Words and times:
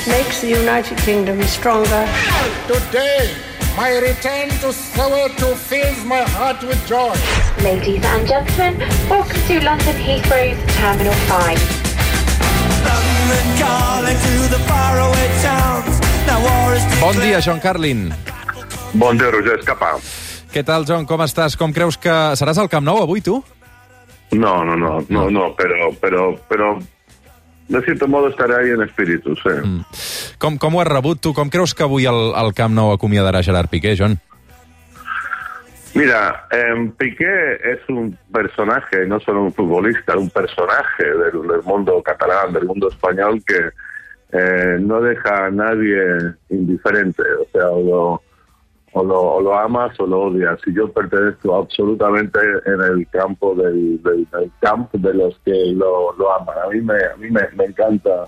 It 0.00 0.08
makes 0.08 0.40
the 0.40 0.48
United 0.48 0.96
Kingdom 1.04 1.42
stronger. 1.42 2.08
Today, 2.64 3.36
my 3.76 3.98
return 4.00 4.48
to 4.64 4.72
Soweto 4.72 5.52
fills 5.54 6.04
my 6.06 6.22
heart 6.24 6.62
with 6.62 6.80
joy. 6.88 7.12
Ladies 7.60 8.00
and 8.08 8.26
gentlemen, 8.26 8.80
welcome 9.10 9.42
to 9.44 9.60
London 9.60 9.96
Heathrow's 10.00 10.56
Terminal 10.72 11.12
5. 11.28 11.60
Bon 17.00 17.20
dia, 17.20 17.40
John 17.44 17.60
Carlin. 17.60 18.08
Bon 18.94 19.18
dia, 19.18 19.28
Roger 19.28 19.58
Escapa. 19.60 20.00
Què 20.48 20.64
tal, 20.64 20.88
John? 20.88 21.04
Com 21.04 21.20
estàs? 21.20 21.60
Com 21.60 21.76
creus 21.76 22.00
que... 22.00 22.14
Seràs 22.40 22.56
al 22.56 22.72
Camp 22.72 22.88
Nou 22.88 23.02
avui, 23.04 23.20
tu? 23.20 23.44
No, 24.32 24.64
no, 24.64 24.80
no, 24.80 25.04
no, 25.10 25.28
no, 25.28 25.52
pero, 25.60 25.92
pero, 26.00 26.40
pero 26.48 26.78
de 27.70 27.80
cierto 27.82 28.08
modo 28.08 28.28
estaré 28.28 28.54
ahí 28.56 28.70
en 28.70 28.82
espíritu, 28.82 29.34
sí. 29.36 29.48
Mm. 29.48 29.84
Com, 30.42 30.58
com 30.58 30.74
ho 30.74 30.80
has 30.82 30.88
rebut, 30.90 31.20
tu? 31.22 31.32
Com 31.32 31.50
creus 31.50 31.74
que 31.74 31.86
avui 31.86 32.08
el, 32.10 32.34
el 32.34 32.50
Camp 32.58 32.74
Nou 32.74 32.90
acomiadarà 32.92 33.44
Gerard 33.46 33.70
Piqué, 33.70 33.94
John? 33.98 34.18
Mira, 35.94 36.46
eh, 36.50 36.90
Piqué 36.98 37.58
es 37.62 37.80
un 37.88 38.16
personaje, 38.32 39.06
no 39.06 39.20
solo 39.20 39.42
un 39.42 39.52
futbolista, 39.54 40.18
un 40.18 40.30
personaje 40.30 41.04
del, 41.04 41.46
del 41.46 41.62
mundo 41.64 42.02
catalán, 42.02 42.52
del 42.52 42.66
mundo 42.66 42.88
español 42.88 43.42
que 43.46 43.70
eh, 44.32 44.78
no 44.80 45.00
deja 45.00 45.46
a 45.46 45.50
nadie 45.50 46.34
indiferente, 46.50 47.22
o 47.22 47.46
sea, 47.52 47.66
lo, 47.66 48.22
o 48.92 49.04
lo, 49.04 49.20
o 49.20 49.40
lo, 49.40 49.58
amas 49.58 49.98
o 50.00 50.06
lo 50.06 50.22
odias. 50.22 50.58
Y 50.66 50.74
yo 50.74 50.92
pertenezco 50.92 51.56
absolutamente 51.56 52.38
en 52.66 52.80
el 52.80 53.08
campo 53.08 53.54
del, 53.54 54.02
del, 54.02 54.26
del 54.30 54.50
camp 54.60 54.92
de 54.92 55.14
los 55.14 55.38
que 55.44 55.72
lo, 55.74 56.12
lo, 56.14 56.34
aman. 56.34 56.56
A 56.64 56.68
mí 56.68 56.80
me, 56.80 56.94
a 56.94 57.16
mí 57.16 57.30
me, 57.30 57.42
me 57.56 57.64
encanta 57.66 58.26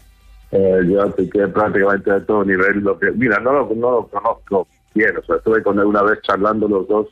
eh, 0.53 0.81
yo 0.87 1.15
que 1.15 1.49
prácticamente 1.49 2.13
de 2.13 2.21
todo 2.21 2.45
nivel. 2.45 2.81
Lo 2.81 2.99
que, 2.99 3.11
mira, 3.13 3.41
no 3.41 3.53
lo, 3.53 3.75
no 3.75 3.91
lo 3.91 4.07
conozco 4.09 4.69
bien, 4.95 5.17
o 5.17 5.23
sea, 5.25 5.37
estuve 5.37 5.63
con 5.63 5.79
él 5.79 5.87
una 5.87 6.03
vez 6.03 6.21
charlando 6.23 6.69
los 6.69 6.87
dos 6.87 7.09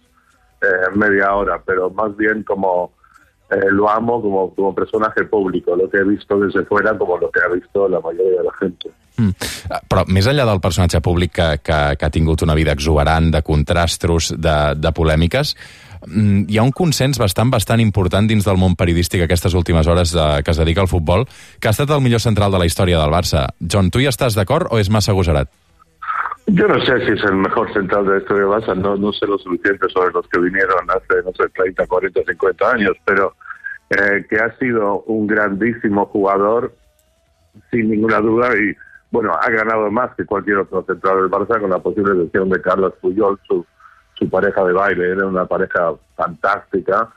eh, 0.62 0.66
media 0.94 1.34
hora, 1.34 1.62
pero 1.64 1.90
más 1.90 2.14
bien 2.16 2.42
como 2.42 2.92
eh, 3.50 3.70
lo 3.70 3.88
amo 3.88 4.20
como, 4.20 4.54
como 4.54 4.74
personaje 4.74 5.24
público, 5.24 5.74
lo 5.74 5.88
que 5.88 5.98
he 5.98 6.04
visto 6.04 6.38
desde 6.38 6.64
fuera 6.66 6.96
como 6.96 7.16
lo 7.18 7.30
que 7.30 7.40
ha 7.40 7.48
visto 7.48 7.88
la 7.88 8.00
mayoría 8.00 8.38
de 8.38 8.44
la 8.44 8.52
gente. 8.54 8.90
Però 9.70 10.02
més 10.10 10.26
enllà 10.26 10.46
del 10.48 10.62
personatge 10.62 10.98
públic 11.04 11.32
que, 11.36 11.48
que, 11.62 11.78
que 11.98 12.08
ha 12.08 12.10
tingut 12.10 12.42
una 12.42 12.56
vida 12.58 12.74
exuberant, 12.74 13.30
de 13.30 13.42
contrastos, 13.46 14.32
de, 14.34 14.56
de 14.74 14.92
polèmiques, 14.96 15.54
mm, 16.08 16.48
hi 16.50 16.58
ha 16.58 16.66
un 16.66 16.74
consens 16.74 17.20
bastant 17.22 17.52
bastant 17.54 17.82
important 17.84 18.26
dins 18.26 18.46
del 18.46 18.58
món 18.58 18.74
periodístic 18.74 19.22
aquestes 19.24 19.54
últimes 19.54 19.86
hores 19.86 20.14
de, 20.16 20.26
que 20.42 20.50
es 20.50 20.58
dedica 20.58 20.82
al 20.82 20.90
futbol, 20.90 21.26
que 21.60 21.70
ha 21.70 21.74
estat 21.76 21.90
el 21.94 22.02
millor 22.02 22.22
central 22.24 22.50
de 22.50 22.62
la 22.62 22.66
història 22.66 22.98
del 22.98 23.14
Barça. 23.14 23.46
John, 23.62 23.92
tu 23.94 24.02
hi 24.02 24.10
estàs 24.10 24.38
d'acord 24.38 24.72
o 24.74 24.82
és 24.82 24.90
massa 24.90 25.14
agosarat? 25.14 25.50
Yo 26.46 26.66
no 26.66 26.80
sé 26.84 26.98
si 27.06 27.12
es 27.12 27.22
el 27.22 27.36
mejor 27.36 27.72
central 27.72 28.06
de 28.06 28.12
la 28.12 28.18
historia 28.18 28.42
de 28.42 28.50
Barça, 28.50 28.74
no, 28.74 28.96
no 28.96 29.12
sé 29.12 29.26
lo 29.26 29.38
suficiente 29.38 29.86
sobre 29.88 30.10
los 30.12 30.26
que 30.26 30.40
vinieron 30.40 30.90
hace, 30.90 31.22
no 31.22 31.30
sé, 31.38 31.48
30, 31.54 31.86
40, 31.86 32.20
50 32.26 32.70
años, 32.72 32.96
pero 33.04 33.34
eh, 33.90 34.26
que 34.28 34.36
ha 34.36 34.50
sido 34.58 35.02
un 35.02 35.28
grandísimo 35.28 36.06
jugador, 36.06 36.74
sin 37.70 37.90
ninguna 37.90 38.18
duda, 38.18 38.48
y 38.56 38.74
bueno, 39.10 39.32
ha 39.40 39.50
ganado 39.50 39.90
más 39.90 40.14
que 40.14 40.24
cualquier 40.24 40.58
otro 40.58 40.84
central 40.84 41.22
del 41.22 41.30
Barça 41.30 41.60
con 41.60 41.70
la 41.70 41.78
posible 41.78 42.12
elección 42.12 42.48
de 42.48 42.60
Carlos 42.60 42.94
Puyol, 43.00 43.38
su, 43.46 43.66
pareja 44.30 44.62
de 44.64 44.74
baile, 44.74 45.12
era 45.12 45.26
una 45.26 45.46
pareja 45.46 45.94
fantástica 46.14 47.08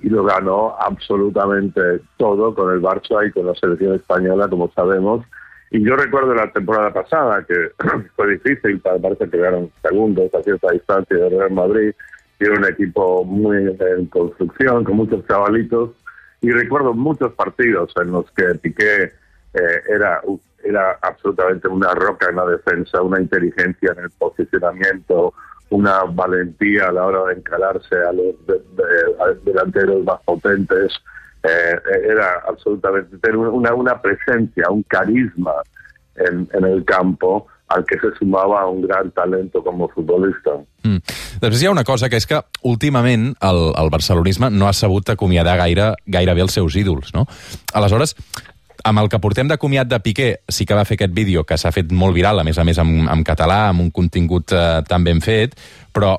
y 0.00 0.08
lo 0.08 0.22
ganó 0.22 0.76
absolutamente 0.78 2.00
todo 2.16 2.54
con 2.54 2.72
el 2.72 2.80
Barça 2.80 3.26
y 3.26 3.32
con 3.32 3.46
la 3.46 3.54
selección 3.54 3.94
española, 3.94 4.48
como 4.48 4.70
sabemos, 4.72 5.24
y 5.72 5.82
yo 5.84 5.96
recuerdo 5.96 6.34
la 6.34 6.52
temporada 6.52 6.92
pasada 6.92 7.44
que 7.44 7.72
fue 8.16 8.32
difícil, 8.32 8.80
parece 8.80 9.24
que 9.24 9.30
quedaron 9.30 9.70
segundos 9.82 10.32
a 10.34 10.42
cierta 10.42 10.70
distancia 10.70 11.16
de 11.16 11.30
Real 11.30 11.50
Madrid, 11.50 11.92
era 12.38 12.58
un 12.58 12.64
equipo 12.64 13.24
muy 13.24 13.56
en 13.56 14.06
construcción, 14.06 14.84
con 14.84 14.96
muchos 14.96 15.26
chavalitos, 15.26 15.90
y 16.40 16.50
recuerdo 16.50 16.92
muchos 16.92 17.32
partidos 17.34 17.92
en 17.96 18.10
los 18.10 18.30
que 18.32 18.44
Piqué 18.60 19.12
eh, 19.54 19.82
era, 19.88 20.20
era 20.64 20.98
absolutamente 21.02 21.68
una 21.68 21.92
roca 21.94 22.28
en 22.30 22.36
la 22.36 22.46
defensa, 22.46 23.02
una 23.02 23.20
inteligencia 23.20 23.92
en 23.96 24.04
el 24.04 24.10
posicionamiento, 24.10 25.34
una 25.70 26.04
valentía 26.04 26.88
a 26.88 26.92
la 26.92 27.06
hora 27.06 27.24
de 27.28 27.34
encalarse 27.34 27.96
a 27.96 28.12
los 28.12 28.34
de, 28.46 28.54
de, 28.54 28.88
a 29.20 29.32
delanteros 29.44 30.04
más 30.04 30.20
potentes, 30.24 30.92
eh, 31.42 31.76
era 32.08 32.42
absolutamente 32.46 33.16
tener 33.18 33.36
una, 33.36 33.74
una 33.74 34.00
presencia, 34.00 34.70
un 34.70 34.82
carisma 34.84 35.54
en, 36.16 36.48
en 36.52 36.64
el 36.64 36.84
campo 36.84 37.46
al 37.68 37.84
que 37.86 37.98
se 37.98 38.14
sumava 38.18 38.66
un 38.66 38.82
gran 38.82 39.10
talento 39.12 39.62
com 39.64 39.82
a 39.82 39.88
futbolista. 39.88 40.58
Mm. 40.84 41.00
Després 41.40 41.62
hi 41.62 41.68
ha 41.70 41.72
una 41.72 41.86
cosa, 41.88 42.10
que 42.12 42.20
és 42.20 42.26
que 42.28 42.42
últimament 42.68 43.30
el, 43.40 43.60
el 43.80 43.90
barcelonisme 43.90 44.50
no 44.52 44.68
ha 44.68 44.74
sabut 44.76 45.08
acomiadar 45.08 45.56
gaire, 45.62 45.92
gairebé 46.04 46.44
els 46.44 46.58
seus 46.58 46.76
ídols, 46.76 47.14
no? 47.16 47.24
Aleshores, 47.72 48.14
amb 48.84 49.02
el 49.02 49.08
que 49.08 49.20
portem 49.22 49.48
de 49.48 49.58
comiat 49.60 49.88
de 49.90 50.00
Piqué, 50.02 50.28
sí 50.48 50.66
que 50.66 50.76
va 50.76 50.84
fer 50.88 50.98
aquest 50.98 51.14
vídeo 51.14 51.44
que 51.44 51.58
s'ha 51.58 51.72
fet 51.74 51.92
molt 51.92 52.16
viral, 52.16 52.40
a 52.40 52.44
més 52.46 52.58
a 52.58 52.64
més 52.66 52.78
en, 52.82 52.92
en 53.10 53.24
català, 53.26 53.68
amb 53.70 53.84
un 53.84 53.90
contingut 53.94 54.54
eh, 54.56 54.82
tan 54.88 55.04
ben 55.06 55.22
fet, 55.24 55.56
però 55.92 56.16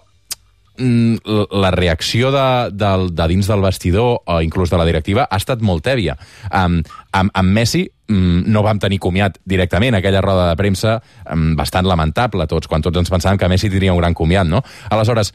la 0.78 1.72
reacció 1.72 2.32
de, 2.34 2.70
de, 2.74 2.92
de 3.14 3.28
dins 3.30 3.48
del 3.48 3.62
vestidor 3.62 4.24
o 4.26 4.42
inclús 4.42 4.72
de 4.72 4.78
la 4.78 4.86
directiva 4.86 5.28
ha 5.30 5.38
estat 5.38 5.62
molt 5.62 5.84
tèbia. 5.86 6.16
Um, 6.50 6.80
amb, 7.14 7.30
amb 7.38 7.54
Messi 7.54 7.84
um, 8.10 8.42
no 8.50 8.64
vam 8.66 8.80
tenir 8.82 8.98
comiat 9.04 9.38
directament, 9.46 9.94
aquella 9.96 10.24
roda 10.26 10.48
de 10.50 10.58
premsa 10.58 10.96
um, 11.30 11.54
bastant 11.60 11.86
lamentable 11.86 12.48
tots, 12.50 12.68
quan 12.68 12.82
tots 12.82 12.98
ens 12.98 13.14
pensàvem 13.14 13.38
que 13.38 13.52
Messi 13.52 13.70
tindria 13.70 13.94
un 13.94 14.02
gran 14.02 14.18
comiat, 14.18 14.50
no? 14.50 14.64
Aleshores, 14.90 15.34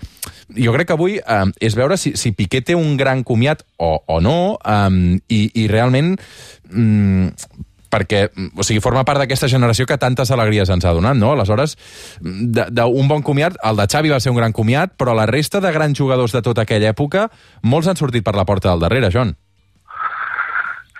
jo 0.58 0.74
crec 0.74 0.90
que 0.90 0.98
avui 0.98 1.18
um, 1.22 1.54
és 1.62 1.78
veure 1.78 1.96
si, 2.00 2.16
si 2.18 2.34
Piqué 2.34 2.62
té 2.62 2.74
un 2.74 2.96
gran 2.98 3.22
comiat 3.22 3.62
o, 3.78 3.94
o 4.06 4.20
no, 4.24 4.58
um, 4.58 5.18
i, 5.28 5.44
i 5.54 5.68
realment 5.70 6.16
um, 6.72 7.30
perquè 7.90 8.28
o 8.56 8.66
sigui, 8.66 8.82
forma 8.84 9.04
part 9.08 9.22
d'aquesta 9.22 9.48
generació 9.48 9.86
que 9.88 9.98
tantes 9.98 10.30
alegries 10.34 10.70
ens 10.70 10.84
ha 10.84 10.94
donat, 10.96 11.16
no? 11.16 11.32
Aleshores, 11.32 11.76
d'un 12.20 13.08
bon 13.10 13.24
comiat, 13.24 13.58
el 13.64 13.80
de 13.80 13.88
Xavi 13.88 14.12
va 14.12 14.20
ser 14.20 14.32
un 14.32 14.40
gran 14.40 14.52
comiat, 14.52 14.94
però 14.98 15.16
la 15.16 15.26
resta 15.26 15.60
de 15.64 15.72
grans 15.72 15.98
jugadors 15.98 16.36
de 16.36 16.42
tota 16.42 16.64
aquella 16.64 16.94
època, 16.94 17.28
molts 17.62 17.88
han 17.88 18.00
sortit 18.00 18.24
per 18.24 18.36
la 18.36 18.46
porta 18.48 18.70
del 18.70 18.84
darrere, 18.84 19.12
John. 19.12 19.36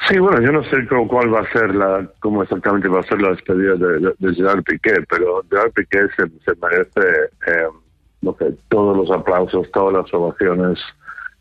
Sí, 0.09 0.19
bueno, 0.19 0.41
yo 0.41 0.53
no 0.53 0.63
sé 0.65 0.87
cómo, 0.89 1.07
cuál 1.07 1.35
va 1.35 1.41
a 1.41 1.53
ser 1.53 1.75
la, 1.75 2.09
cómo 2.21 2.43
exactamente 2.43 2.89
va 2.89 3.01
a 3.01 3.03
ser 3.03 3.21
la 3.21 3.31
despedida 3.31 3.75
de, 3.75 3.99
de, 3.99 4.15
de 4.17 4.35
Gerard 4.35 4.63
Piqué, 4.63 4.95
pero 5.07 5.43
Gerard 5.51 5.73
Piqué 5.73 6.07
se, 6.17 6.25
se 6.29 6.59
merece, 6.63 7.31
eh, 7.47 7.69
no 8.23 8.35
sé, 8.39 8.55
todos 8.69 8.97
los 8.97 9.11
aplausos, 9.11 9.71
todas 9.71 9.93
las 9.93 10.15
ovaciones 10.15 10.79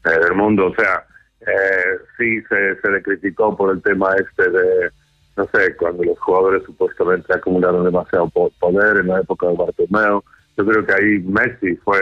eh, 0.03 0.19
del 0.19 0.35
mundo. 0.35 0.68
O 0.68 0.75
sea, 0.75 1.06
eh, 1.41 1.97
sí 2.18 2.41
se, 2.50 2.81
se 2.81 2.91
le 2.91 3.02
criticó 3.02 3.56
por 3.56 3.72
el 3.72 3.81
tema 3.81 4.09
este 4.16 4.50
de, 4.50 4.90
no 5.37 5.47
sé, 5.53 5.75
cuando 5.77 6.03
los 6.03 6.19
jugadores 6.19 6.63
supuestamente 6.65 7.33
acumularon 7.33 7.85
demasiado 7.85 8.27
poder 8.29 8.97
en 8.97 9.07
la 9.07 9.19
época 9.19 9.47
de 9.47 9.55
Bartomeu. 9.55 10.23
Yo 10.57 10.65
creo 10.65 10.85
que 10.85 10.93
ahí 10.93 11.19
Messi 11.19 11.75
fue, 11.77 11.99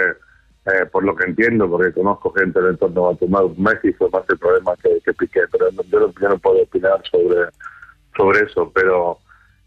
eh, 0.66 0.86
por 0.90 1.04
lo 1.04 1.14
que 1.16 1.26
entiendo, 1.26 1.70
porque 1.70 1.92
conozco 1.92 2.32
gente 2.32 2.62
del 2.62 2.72
entorno 2.72 3.02
de 3.02 3.08
Bartomeu, 3.08 3.54
Messi 3.58 3.92
fue 3.94 4.10
más 4.10 4.24
el 4.30 4.38
problema 4.38 4.74
que, 4.82 5.02
que 5.04 5.14
Piqué, 5.14 5.42
pero 5.52 5.70
yo 5.70 6.30
no, 6.30 6.38
puedo 6.38 6.64
opinar 6.64 7.02
sobre, 7.12 7.50
sobre 8.16 8.40
eso, 8.46 8.72
pero 8.74 9.20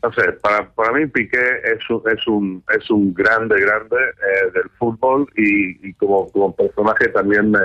no 0.03 0.13
sé, 0.13 0.33
para, 0.41 0.71
para 0.71 0.93
mí 0.93 1.07
Piqué 1.07 1.61
es 1.65 1.91
un, 1.91 2.03
es 2.11 2.27
un, 2.27 2.65
es 2.75 2.91
un 2.91 3.13
grande, 3.13 3.61
grande 3.61 3.97
eh, 3.97 4.51
del 4.55 4.71
fútbol 4.79 5.29
y, 5.37 5.89
y 5.89 5.93
como, 5.95 6.27
como 6.31 6.57
personaje 6.57 7.09
también 7.09 7.51
me, 7.51 7.61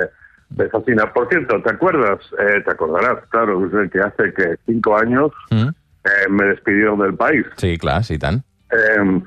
me 0.57 0.67
fascina. 0.67 1.13
Por 1.13 1.29
cierto, 1.29 1.61
¿te 1.61 1.71
acuerdas? 1.71 2.19
Eh, 2.39 2.61
te 2.65 2.71
acordarás, 2.71 3.25
claro, 3.29 3.69
que 3.89 3.99
hace 4.01 4.33
que 4.33 4.55
cinco 4.65 4.97
años 4.97 5.31
Mm. 5.51 5.69
Eh, 6.05 6.29
me 6.29 6.45
despidieron 6.45 6.99
del 6.99 7.15
país. 7.15 7.45
Sí, 7.57 7.77
clar, 7.77 8.03
sí, 8.03 8.15
i 8.15 8.19
tant. 8.19 8.43
Eh, 8.71 9.21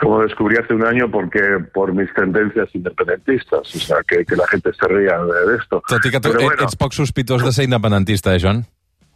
como 0.00 0.22
descubrí 0.22 0.56
hace 0.56 0.72
un 0.72 0.84
año 0.84 1.10
porque 1.10 1.40
por 1.74 1.92
mis 1.92 2.12
tendencias 2.14 2.74
independentistas, 2.74 3.60
o 3.60 3.78
sea, 3.78 3.98
que, 4.06 4.24
que 4.24 4.34
la 4.34 4.46
gente 4.46 4.72
se 4.72 4.88
ría 4.88 5.18
de, 5.18 5.56
esto. 5.56 5.82
Tot 5.86 6.02
que 6.02 6.20
tu 6.20 6.32
Pero 6.32 6.44
bueno, 6.44 6.64
ets 6.64 6.76
poc 6.76 6.92
sospitós 6.92 7.44
de 7.44 7.52
ser 7.52 7.64
independentista, 7.64 8.34
eh, 8.34 8.38
John? 8.40 8.64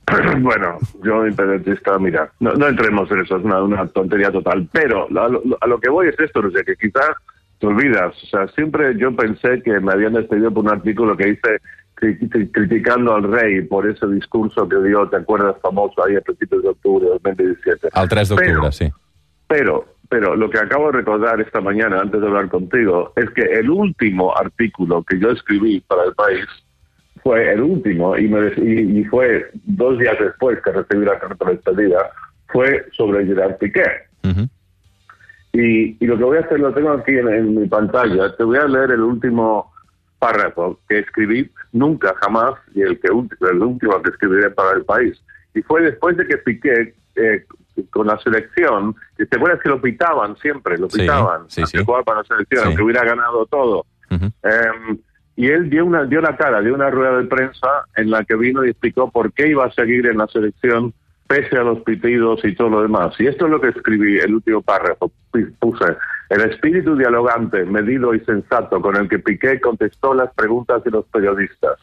bueno, 0.42 0.78
yo 1.02 1.24
independentista, 1.24 1.98
mira, 1.98 2.30
no, 2.40 2.52
no 2.52 2.68
entremos 2.68 3.10
en 3.10 3.20
eso, 3.20 3.38
es 3.38 3.44
una, 3.44 3.62
una 3.62 3.86
tontería 3.86 4.30
total, 4.30 4.68
pero 4.70 5.06
a 5.08 5.28
lo, 5.28 5.42
a 5.58 5.66
lo 5.66 5.80
que 5.80 5.88
voy 5.88 6.08
es 6.08 6.20
esto, 6.20 6.42
no 6.42 6.50
sé, 6.50 6.62
que 6.64 6.76
quizás 6.76 7.16
te 7.58 7.66
olvidas, 7.66 8.14
o 8.22 8.26
sea, 8.26 8.48
siempre 8.48 8.96
yo 8.98 9.14
pensé 9.14 9.62
que 9.62 9.78
me 9.80 9.92
habían 9.92 10.14
despedido 10.14 10.52
por 10.52 10.64
un 10.64 10.70
artículo 10.70 11.16
que 11.16 11.28
hice 11.30 11.58
cri- 11.96 12.18
cri- 12.28 12.50
criticando 12.52 13.14
al 13.14 13.24
rey 13.30 13.62
por 13.62 13.88
ese 13.88 14.06
discurso 14.08 14.68
que 14.68 14.76
dio, 14.82 15.08
¿te 15.08 15.16
acuerdas? 15.16 15.56
Famoso 15.62 16.04
ahí 16.04 16.16
a 16.16 16.20
principios 16.20 16.62
de 16.62 16.68
octubre 16.70 17.04
de 17.06 17.12
2017. 17.12 17.88
El 17.94 18.08
3 18.08 18.28
d'octubre, 18.28 18.52
Pero- 18.54 18.72
sí. 18.72 18.90
Pero, 19.46 19.84
pero 20.08 20.36
lo 20.36 20.50
que 20.50 20.58
acabo 20.58 20.86
de 20.86 20.98
recordar 20.98 21.40
esta 21.40 21.60
mañana 21.60 22.00
antes 22.00 22.20
de 22.20 22.26
hablar 22.26 22.48
contigo 22.48 23.12
es 23.16 23.30
que 23.30 23.42
el 23.42 23.70
último 23.70 24.36
artículo 24.36 25.02
que 25.04 25.18
yo 25.18 25.30
escribí 25.30 25.80
para 25.80 26.04
el 26.04 26.14
país 26.14 26.44
fue 27.22 27.52
el 27.52 27.60
último 27.62 28.16
y, 28.18 28.26
me, 28.28 28.52
y, 28.56 29.00
y 29.00 29.04
fue 29.04 29.50
dos 29.64 29.98
días 29.98 30.16
después 30.18 30.58
que 30.62 30.72
recibí 30.72 31.04
la 31.04 31.18
carta 31.18 31.44
de 31.46 31.52
despedida, 31.52 32.10
fue 32.48 32.84
sobre 32.92 33.24
Gerard 33.26 33.56
Piqué. 33.58 33.84
Mhm. 34.22 34.48
Y, 35.54 35.96
y 36.04 36.06
lo 36.06 36.18
que 36.18 36.24
voy 36.24 36.36
a 36.36 36.40
hacer, 36.40 36.58
lo 36.58 36.74
tengo 36.74 36.90
aquí 36.90 37.12
en, 37.12 37.28
en 37.28 37.54
mi 37.54 37.68
pantalla, 37.68 38.34
te 38.36 38.42
voy 38.42 38.58
a 38.58 38.66
leer 38.66 38.90
el 38.90 39.00
último 39.00 39.72
párrafo 40.18 40.80
que 40.88 40.98
escribí 40.98 41.48
nunca, 41.72 42.12
jamás, 42.20 42.54
y 42.74 42.82
el, 42.82 42.98
que, 42.98 43.06
el 43.08 43.62
último 43.62 44.02
que 44.02 44.10
escribiré 44.10 44.50
para 44.50 44.72
el 44.76 44.84
país. 44.84 45.22
Y 45.54 45.62
fue 45.62 45.82
después 45.82 46.16
de 46.16 46.26
que 46.26 46.38
Piqué, 46.38 46.94
eh, 47.14 47.46
con 47.90 48.08
la 48.08 48.18
selección, 48.18 48.96
y 49.16 49.26
te 49.26 49.36
acuerdas 49.36 49.60
que 49.62 49.68
lo 49.68 49.80
pitaban 49.80 50.36
siempre, 50.38 50.76
lo 50.76 50.88
pitaban, 50.88 51.48
sí, 51.48 51.64
sí. 51.66 51.84
jugar 51.84 52.02
para 52.02 52.18
la 52.18 52.24
selección, 52.24 52.66
aunque 52.66 52.82
hubiera 52.82 53.04
ganado 53.04 53.46
todo. 53.46 53.86
Eh, 54.10 54.98
y 55.36 55.48
él 55.48 55.70
dio 55.70 55.84
una 55.84 56.04
dio 56.04 56.20
la 56.20 56.36
cara, 56.36 56.60
dio 56.60 56.74
una 56.74 56.90
rueda 56.90 57.18
de 57.18 57.24
prensa 57.24 57.84
en 57.96 58.10
la 58.10 58.24
que 58.24 58.36
vino 58.36 58.64
y 58.64 58.70
explicó 58.70 59.10
por 59.10 59.32
qué 59.32 59.48
iba 59.48 59.64
a 59.64 59.72
seguir 59.72 60.06
en 60.06 60.18
la 60.18 60.26
selección 60.28 60.94
pese 61.26 61.56
a 61.56 61.62
los 61.62 61.80
pitidos 61.80 62.44
y 62.44 62.54
todo 62.54 62.68
lo 62.70 62.82
demás. 62.82 63.14
Y 63.18 63.26
esto 63.26 63.46
es 63.46 63.50
lo 63.50 63.60
que 63.60 63.68
escribí, 63.68 64.18
el 64.18 64.34
último 64.34 64.62
párrafo. 64.62 65.10
Puse, 65.58 65.96
el 66.30 66.40
espíritu 66.42 66.96
dialogante, 66.96 67.64
medido 67.64 68.14
y 68.14 68.20
sensato 68.20 68.80
con 68.80 68.96
el 68.96 69.08
que 69.08 69.18
Piqué 69.18 69.60
contestó 69.60 70.14
las 70.14 70.32
preguntas 70.34 70.82
de 70.84 70.90
los 70.90 71.04
periodistas, 71.06 71.78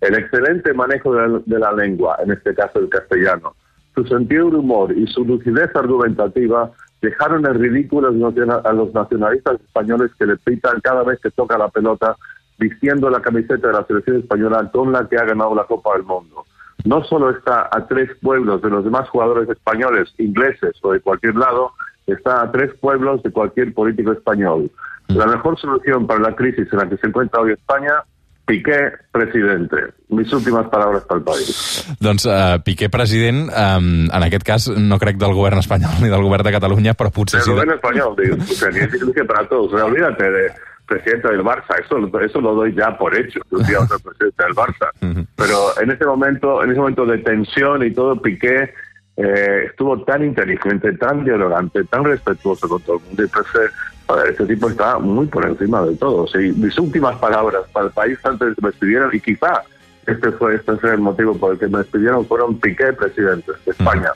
el 0.00 0.14
excelente 0.14 0.72
manejo 0.74 1.14
de 1.14 1.28
la, 1.28 1.40
de 1.44 1.58
la 1.58 1.72
lengua, 1.72 2.16
en 2.22 2.32
este 2.32 2.54
caso 2.54 2.78
el 2.78 2.88
castellano, 2.88 3.54
su 3.94 4.04
sentido 4.06 4.50
de 4.50 4.56
humor 4.56 4.92
y 4.92 5.06
su 5.06 5.24
lucidez 5.24 5.74
argumentativa 5.74 6.72
dejaron 7.00 7.46
en 7.46 7.54
ridículo 7.54 8.08
a 8.08 8.72
los 8.72 8.94
nacionalistas 8.94 9.60
españoles 9.60 10.10
que 10.18 10.26
le 10.26 10.36
pitan 10.38 10.80
cada 10.80 11.04
vez 11.04 11.20
que 11.20 11.30
toca 11.30 11.56
la 11.58 11.68
pelota 11.68 12.16
vistiendo 12.58 13.10
la 13.10 13.20
camiseta 13.20 13.68
de 13.68 13.72
la 13.72 13.84
selección 13.86 14.18
española 14.18 14.70
con 14.72 14.92
la 14.92 15.08
que 15.08 15.16
ha 15.16 15.24
ganado 15.24 15.54
la 15.54 15.64
Copa 15.64 15.94
del 15.94 16.04
Mundo. 16.04 16.44
No 16.84 17.02
solo 17.04 17.30
está 17.30 17.68
a 17.72 17.86
tres 17.86 18.10
pueblos 18.20 18.62
de 18.62 18.70
los 18.70 18.84
demás 18.84 19.08
jugadores 19.08 19.48
españoles, 19.48 20.12
ingleses 20.18 20.72
o 20.82 20.92
de 20.92 21.00
cualquier 21.00 21.34
lado, 21.34 21.72
está 22.06 22.42
a 22.42 22.52
tres 22.52 22.72
pueblos 22.80 23.22
de 23.22 23.30
cualquier 23.30 23.72
político 23.72 24.12
español. 24.12 24.70
La 25.08 25.26
mejor 25.26 25.58
solución 25.58 26.06
para 26.06 26.20
la 26.20 26.34
crisis 26.34 26.66
en 26.72 26.78
la 26.78 26.88
que 26.88 26.96
se 26.96 27.06
encuentra 27.06 27.40
hoy 27.40 27.52
España, 27.52 28.02
Piqué, 28.46 28.92
presidente. 29.10 29.76
Mis 30.08 30.30
últimas 30.30 30.68
palabras 30.68 31.02
para 31.04 31.18
el 31.18 31.24
país. 31.24 31.96
Doncs 31.98 32.26
uh, 32.26 32.60
Piqué 32.62 32.90
president, 32.90 33.48
um, 33.48 34.04
en 34.12 34.26
aquest 34.26 34.44
cas 34.44 34.68
no 34.68 34.98
crec 35.00 35.16
del 35.16 35.32
govern 35.32 35.62
espanyol 35.62 35.96
ni 36.02 36.12
del 36.12 36.20
govern 36.20 36.44
de 36.44 36.52
Catalunya, 36.52 36.92
però 36.92 37.08
potser 37.08 37.40
El 37.40 37.46
sí... 37.46 37.50
De... 37.50 37.56
gobierno 37.56 37.74
español, 37.80 38.16
digo, 38.20 38.36
o 38.36 38.52
sea, 38.52 38.68
ni 38.68 38.84
es 38.84 38.92
difícil 38.92 39.24
para 39.24 39.48
todos. 39.48 39.72
O 39.72 39.76
sea, 39.76 39.86
olvídate 39.86 40.30
de 40.30 40.52
presidente 40.86 41.28
del 41.28 41.42
Barça, 41.42 41.78
eso, 41.82 41.96
eso 42.20 42.40
lo 42.40 42.54
doy 42.54 42.74
ya 42.74 42.96
por 42.96 43.16
hecho, 43.16 43.40
que 43.48 43.56
un 43.56 43.64
día 43.64 43.78
va 43.78 43.84
a 43.84 43.88
ser 43.88 44.00
presidente 44.00 44.44
del 44.44 44.54
Barça. 44.54 44.90
Pero 45.36 45.80
en 45.80 45.90
ese 45.90 46.04
momento, 46.04 46.62
en 46.62 46.70
ese 46.70 46.80
momento 46.80 47.06
de 47.06 47.18
tensión 47.18 47.84
y 47.84 47.90
todo, 47.92 48.20
Piqué 48.20 48.72
eh, 49.16 49.66
estuvo 49.68 50.02
tan 50.02 50.24
inteligente, 50.24 50.92
tan 50.94 51.24
dialogante, 51.24 51.84
tan 51.84 52.04
respetuoso 52.04 52.68
con 52.68 52.82
todo 52.82 52.96
el 52.96 53.02
mundo. 53.04 53.24
Y 53.24 53.28
pensé, 53.28 53.72
joder, 54.06 54.30
este 54.30 54.46
tipo 54.46 54.68
está 54.68 54.98
muy 54.98 55.26
por 55.26 55.46
encima 55.46 55.82
de 55.82 55.96
todo. 55.96 56.26
Sí, 56.26 56.52
mis 56.56 56.78
últimas 56.78 57.16
palabras 57.16 57.62
para 57.72 57.86
el 57.86 57.92
país 57.92 58.18
antes 58.24 58.48
de 58.48 58.54
que 58.54 58.62
me 58.62 58.70
despidieran, 58.70 59.10
y 59.12 59.20
quizá 59.20 59.62
este 60.06 60.32
fue 60.32 60.56
este 60.56 60.76
fue 60.76 60.92
el 60.92 61.00
motivo 61.00 61.34
por 61.36 61.52
el 61.52 61.58
que 61.58 61.68
me 61.68 61.78
despidieron, 61.78 62.26
fueron 62.26 62.58
Piqué, 62.58 62.92
presidente 62.92 63.52
de 63.64 63.70
España. 63.70 64.10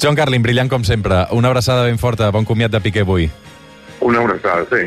John 0.00 0.14
Carlin, 0.14 0.42
brillant 0.42 0.68
com 0.68 0.84
sempre. 0.84 1.26
Una 1.32 1.48
abraçada 1.48 1.84
ben 1.84 1.98
forta. 1.98 2.30
Bon 2.30 2.44
comiat 2.44 2.70
de 2.70 2.80
Piqué 2.80 3.00
avui. 3.00 3.30
Una 4.00 4.20
abraçada, 4.20 4.66
sí. 4.70 4.84